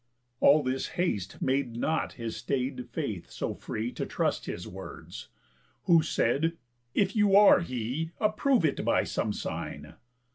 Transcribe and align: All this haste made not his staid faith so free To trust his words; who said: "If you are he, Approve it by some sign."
All 0.39 0.63
this 0.63 0.87
haste 0.97 1.39
made 1.43 1.77
not 1.77 2.13
his 2.13 2.35
staid 2.35 2.89
faith 2.89 3.29
so 3.29 3.53
free 3.53 3.91
To 3.91 4.03
trust 4.03 4.47
his 4.47 4.67
words; 4.67 5.27
who 5.83 6.01
said: 6.01 6.57
"If 6.95 7.15
you 7.15 7.35
are 7.35 7.59
he, 7.59 8.09
Approve 8.19 8.65
it 8.65 8.83
by 8.83 9.03
some 9.03 9.31
sign." 9.31 9.93